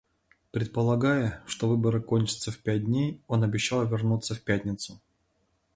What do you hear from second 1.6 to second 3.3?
выборы кончатся в пять дней,